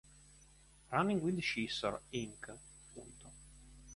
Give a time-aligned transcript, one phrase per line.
[0.91, 2.57] Running with Scissors, Inc.